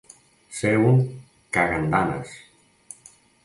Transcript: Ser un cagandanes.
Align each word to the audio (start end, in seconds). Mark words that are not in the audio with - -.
Ser 0.59 0.71
un 0.93 0.97
cagandanes. 1.59 2.35